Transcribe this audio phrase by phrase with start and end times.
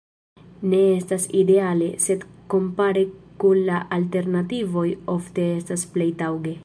[0.69, 3.03] Ne estas ideale, sed kompare
[3.43, 4.87] kun la alternativoj
[5.19, 6.57] ofte estas plej taŭge.